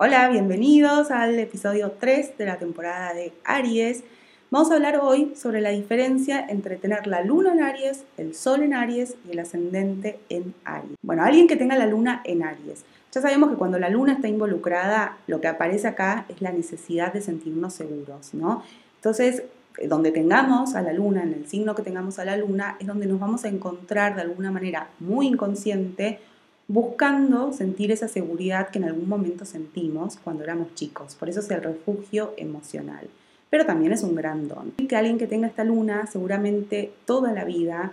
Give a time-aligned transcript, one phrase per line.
[0.00, 4.04] Hola, bienvenidos al episodio 3 de la temporada de Aries.
[4.48, 8.62] Vamos a hablar hoy sobre la diferencia entre tener la luna en Aries, el sol
[8.62, 10.96] en Aries y el ascendente en Aries.
[11.02, 12.84] Bueno, alguien que tenga la luna en Aries.
[13.10, 17.12] Ya sabemos que cuando la luna está involucrada, lo que aparece acá es la necesidad
[17.12, 18.62] de sentirnos seguros, ¿no?
[18.98, 19.42] Entonces,
[19.78, 22.86] eh, donde tengamos a la luna, en el signo que tengamos a la luna, es
[22.86, 26.20] donde nos vamos a encontrar de alguna manera muy inconsciente
[26.68, 31.14] buscando sentir esa seguridad que en algún momento sentimos cuando éramos chicos.
[31.14, 33.08] Por eso es el refugio emocional.
[33.50, 34.72] Pero también es un gran don.
[34.72, 37.92] Que alguien que tenga esta luna seguramente toda la vida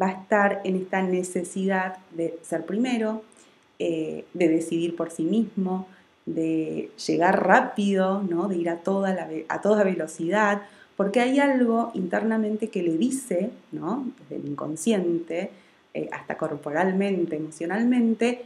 [0.00, 3.22] va a estar en esta necesidad de ser primero,
[3.80, 5.88] eh, de decidir por sí mismo,
[6.24, 8.46] de llegar rápido, ¿no?
[8.46, 10.62] de ir a toda, a toda velocidad,
[10.96, 14.06] porque hay algo internamente que le dice, ¿no?
[14.20, 15.50] desde el inconsciente,
[15.94, 18.44] eh, hasta corporalmente, emocionalmente,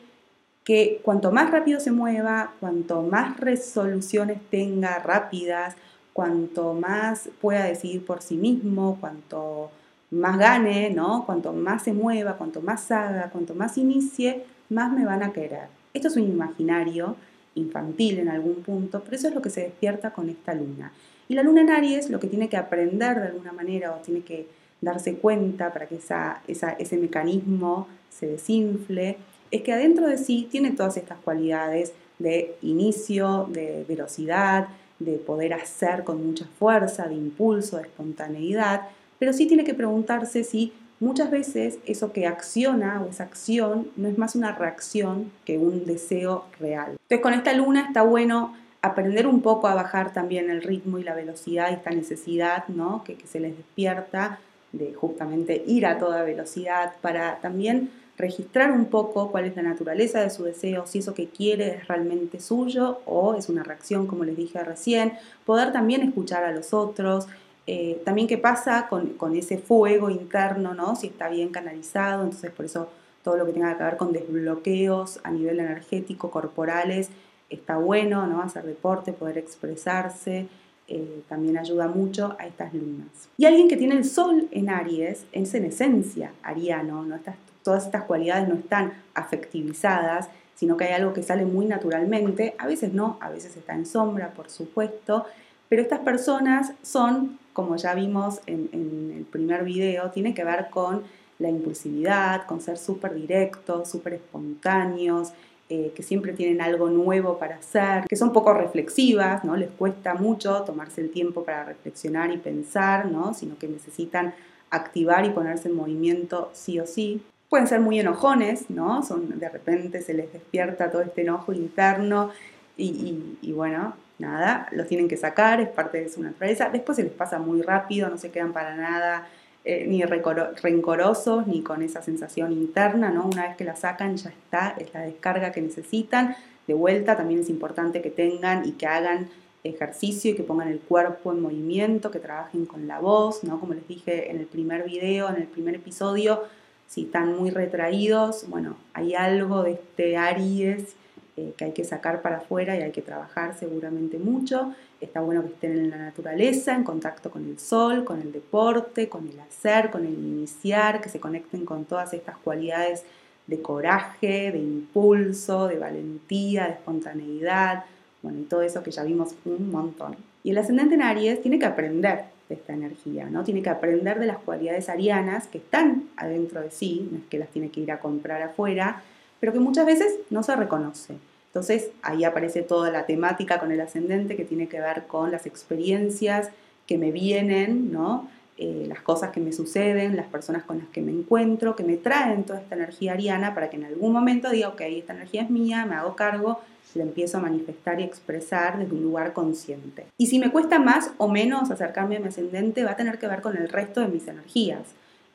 [0.64, 5.76] que cuanto más rápido se mueva, cuanto más resoluciones tenga rápidas,
[6.12, 9.70] cuanto más pueda decidir por sí mismo, cuanto
[10.10, 11.24] más gane, ¿no?
[11.26, 15.68] Cuanto más se mueva, cuanto más haga, cuanto más inicie, más me van a querer.
[15.94, 17.16] Esto es un imaginario
[17.54, 20.92] infantil en algún punto, pero eso es lo que se despierta con esta luna.
[21.28, 24.22] Y la luna en Aries lo que tiene que aprender de alguna manera o tiene
[24.22, 24.46] que
[24.80, 29.18] darse cuenta para que esa, ese mecanismo se desinfle,
[29.50, 35.52] es que adentro de sí tiene todas estas cualidades de inicio, de velocidad, de poder
[35.52, 38.82] hacer con mucha fuerza, de impulso, de espontaneidad,
[39.18, 44.08] pero sí tiene que preguntarse si muchas veces eso que acciona o esa acción no
[44.08, 46.92] es más una reacción que un deseo real.
[46.92, 51.04] Entonces con esta luna está bueno aprender un poco a bajar también el ritmo y
[51.04, 53.04] la velocidad y esta necesidad ¿no?
[53.04, 54.38] que, que se les despierta
[54.78, 60.20] de justamente ir a toda velocidad, para también registrar un poco cuál es la naturaleza
[60.20, 64.24] de su deseo, si eso que quiere es realmente suyo o es una reacción, como
[64.24, 65.12] les dije recién,
[65.44, 67.26] poder también escuchar a los otros,
[67.66, 70.96] eh, también qué pasa con, con, ese fuego interno, ¿no?
[70.96, 72.88] si está bien canalizado, entonces por eso
[73.22, 77.10] todo lo que tenga que ver con desbloqueos a nivel energético, corporales,
[77.50, 78.40] está bueno, ¿no?
[78.40, 80.48] hacer deporte, poder expresarse.
[80.88, 83.08] Eh, también ayuda mucho a estas lunas.
[83.36, 87.18] Y alguien que tiene el sol en Aries es en esencia ariano, ¿no?
[87.64, 92.68] todas estas cualidades no están afectivizadas, sino que hay algo que sale muy naturalmente, a
[92.68, 95.26] veces no, a veces está en sombra, por supuesto,
[95.68, 100.68] pero estas personas son, como ya vimos en, en el primer video, tiene que ver
[100.70, 101.02] con
[101.40, 105.32] la impulsividad, con ser súper directos, súper espontáneos,
[105.68, 109.56] eh, que siempre tienen algo nuevo para hacer, que son poco reflexivas, ¿no?
[109.56, 113.34] Les cuesta mucho tomarse el tiempo para reflexionar y pensar, ¿no?
[113.34, 114.32] Sino que necesitan
[114.70, 117.20] activar y ponerse en movimiento sí o sí.
[117.48, 119.02] Pueden ser muy enojones, ¿no?
[119.02, 122.30] Son, de repente se les despierta todo este enojo interno
[122.76, 126.70] y, y bueno, nada, los tienen que sacar, es parte de su naturaleza.
[126.70, 129.26] Después se les pasa muy rápido, no se quedan para nada
[129.68, 133.26] eh, ni rencorosos, ni con esa sensación interna, ¿no?
[133.26, 136.36] Una vez que la sacan ya está, es la descarga que necesitan.
[136.68, 139.28] De vuelta también es importante que tengan y que hagan
[139.64, 143.58] ejercicio y que pongan el cuerpo en movimiento, que trabajen con la voz, ¿no?
[143.58, 146.44] Como les dije en el primer video, en el primer episodio,
[146.86, 150.94] si están muy retraídos, bueno, hay algo de este Aries
[151.36, 154.74] eh, que hay que sacar para afuera y hay que trabajar seguramente mucho.
[155.00, 159.08] Está bueno que estén en la naturaleza, en contacto con el sol, con el deporte,
[159.08, 163.04] con el hacer, con el iniciar, que se conecten con todas estas cualidades
[163.46, 167.84] de coraje, de impulso, de valentía, de espontaneidad,
[168.22, 170.16] bueno, y todo eso que ya vimos un montón.
[170.42, 173.44] Y el ascendente en Aries tiene que aprender de esta energía, ¿no?
[173.44, 177.38] Tiene que aprender de las cualidades arianas que están adentro de sí, no es que
[177.38, 179.02] las tiene que ir a comprar afuera,
[179.40, 181.14] pero que muchas veces no se reconoce.
[181.48, 185.46] Entonces ahí aparece toda la temática con el ascendente que tiene que ver con las
[185.46, 186.50] experiencias
[186.86, 188.28] que me vienen, ¿no?
[188.58, 191.96] Eh, las cosas que me suceden, las personas con las que me encuentro, que me
[191.96, 195.50] traen toda esta energía ariana para que en algún momento diga, ok, esta energía es
[195.50, 196.60] mía, me hago cargo,
[196.96, 200.06] la empiezo a manifestar y expresar desde un lugar consciente.
[200.18, 203.28] Y si me cuesta más o menos acercarme a mi ascendente, va a tener que
[203.28, 204.82] ver con el resto de mis energías.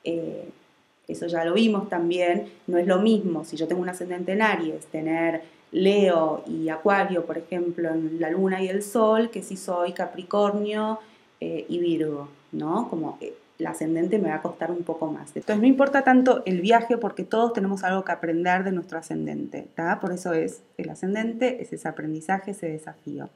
[0.03, 0.49] Eh,
[1.11, 4.41] eso ya lo vimos también, no es lo mismo si yo tengo un ascendente en
[4.41, 5.41] Aries, tener
[5.71, 10.99] Leo y Acuario, por ejemplo, en la luna y el sol, que si soy Capricornio
[11.39, 12.89] eh, y Virgo, ¿no?
[12.89, 15.29] Como eh, el ascendente me va a costar un poco más.
[15.35, 19.67] Entonces no importa tanto el viaje porque todos tenemos algo que aprender de nuestro ascendente,
[20.01, 23.29] Por eso es el ascendente, es ese aprendizaje, ese desafío.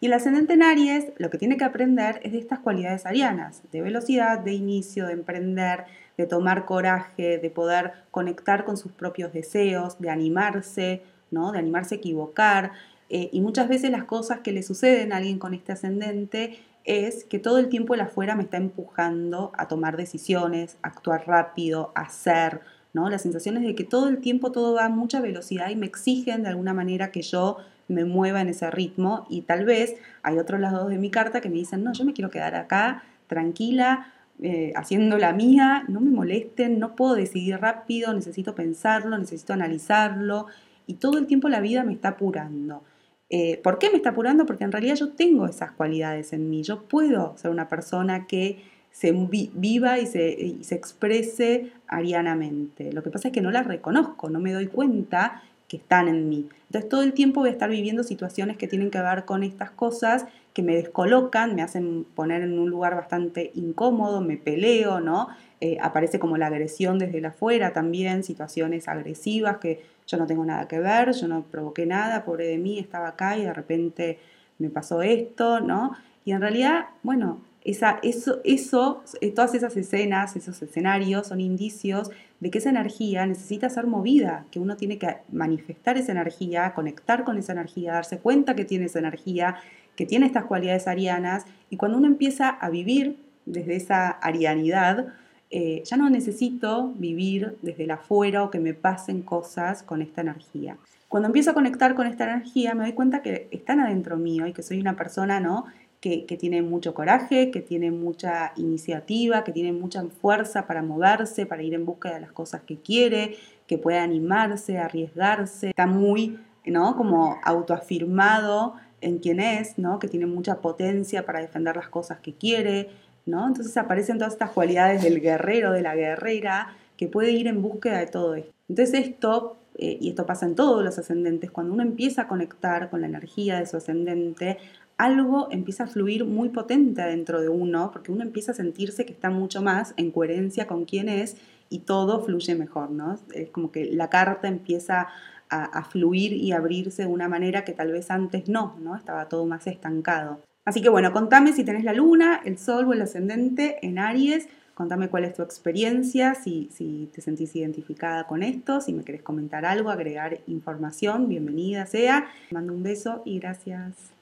[0.00, 3.62] Y el ascendente en Aries lo que tiene que aprender es de estas cualidades arianas,
[3.72, 5.86] de velocidad, de inicio, de emprender,
[6.16, 11.50] de tomar coraje, de poder conectar con sus propios deseos, de animarse, ¿no?
[11.50, 12.70] de animarse a equivocar.
[13.10, 17.24] Eh, y muchas veces las cosas que le suceden a alguien con este ascendente es
[17.24, 22.60] que todo el tiempo el afuera me está empujando a tomar decisiones, actuar rápido, hacer,
[22.92, 23.08] ¿no?
[23.08, 25.86] La sensación es de que todo el tiempo todo va a mucha velocidad y me
[25.86, 27.58] exigen de alguna manera que yo
[27.88, 31.48] me mueva en ese ritmo y tal vez hay otros lados de mi carta que
[31.48, 34.12] me dicen, no, yo me quiero quedar acá tranquila,
[34.42, 40.46] eh, haciendo la mía, no me molesten, no puedo decidir rápido, necesito pensarlo, necesito analizarlo
[40.86, 42.82] y todo el tiempo la vida me está apurando.
[43.30, 44.46] Eh, ¿Por qué me está apurando?
[44.46, 48.62] Porque en realidad yo tengo esas cualidades en mí, yo puedo ser una persona que
[48.94, 50.30] se viva y se,
[50.70, 52.92] exprese arianamente.
[52.92, 56.28] Lo que pasa es que no las reconozco, no me doy cuenta que están en
[56.28, 56.48] mí.
[56.68, 59.72] Entonces todo el tiempo voy a estar viviendo situaciones que tienen que ver con estas
[59.72, 65.26] cosas que me descolocan, me hacen poner en un lugar bastante incómodo, me peleo, ¿no?
[65.60, 70.44] Eh, aparece como la agresión desde la afuera también, situaciones agresivas que yo no tengo
[70.44, 74.18] nada que ver, yo no provoqué nada, pobre de mí, estaba acá y de repente
[74.58, 75.92] me pasó esto, ¿no?
[76.24, 82.10] Y en realidad, bueno, esa, eso, eso, eh, todas esas escenas, esos escenarios son indicios
[82.40, 87.24] de que esa energía necesita ser movida, que uno tiene que manifestar esa energía, conectar
[87.24, 89.56] con esa energía, darse cuenta que tiene esa energía,
[89.96, 93.16] que tiene estas cualidades arianas, y cuando uno empieza a vivir
[93.46, 95.14] desde esa arianidad,
[95.56, 100.20] eh, ya no necesito vivir desde la afuera o que me pasen cosas con esta
[100.20, 100.78] energía.
[101.06, 104.52] Cuando empiezo a conectar con esta energía, me doy cuenta que están adentro mío y
[104.52, 105.66] que soy una persona, ¿no?
[106.00, 111.62] que, tiene mucho coraje, que tiene mucha iniciativa, que tiene mucha fuerza para moverse, para
[111.62, 113.36] ir en busca de las cosas que quiere,
[113.68, 116.96] que puede animarse, arriesgarse, está muy, ¿no?
[116.96, 119.98] Como autoafirmado en quien es, ¿no?
[119.98, 122.90] Que tiene mucha potencia para defender las cosas que quiere,
[123.26, 123.46] ¿no?
[123.46, 127.98] Entonces aparecen todas estas cualidades del guerrero, de la guerrera, que puede ir en búsqueda
[127.98, 128.52] de todo esto.
[128.68, 132.90] Entonces esto, eh, y esto pasa en todos los ascendentes, cuando uno empieza a conectar
[132.90, 134.58] con la energía de su ascendente,
[134.96, 139.12] algo empieza a fluir muy potente dentro de uno, porque uno empieza a sentirse que
[139.12, 141.36] está mucho más en coherencia con quién es
[141.68, 143.18] y todo fluye mejor, ¿no?
[143.32, 145.08] Es como que la carta empieza
[145.50, 148.96] a, fluir y abrirse de una manera que tal vez antes no, ¿no?
[148.96, 150.40] Estaba todo más estancado.
[150.64, 154.48] Así que bueno, contame si tenés la luna, el sol o el ascendente en Aries,
[154.74, 159.22] contame cuál es tu experiencia, si, si te sentís identificada con esto, si me querés
[159.22, 162.26] comentar algo, agregar información, bienvenida sea.
[162.48, 164.14] Te mando un beso y gracias.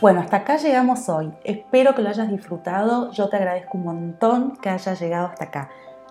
[0.00, 1.30] Bueno, hasta acá llegamos hoy.
[1.44, 3.12] Espero que lo hayas disfrutado.
[3.12, 5.70] Yo te agradezco un montón que hayas llegado hasta acá.